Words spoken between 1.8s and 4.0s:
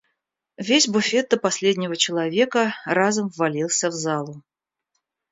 человека разом ввалился в